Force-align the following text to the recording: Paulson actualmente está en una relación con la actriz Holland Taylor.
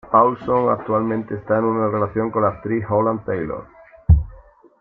Paulson 0.11 0.69
actualmente 0.69 1.35
está 1.35 1.59
en 1.59 1.63
una 1.65 1.87
relación 1.87 2.31
con 2.31 2.41
la 2.41 2.49
actriz 2.49 2.83
Holland 2.89 3.23
Taylor. 3.23 3.67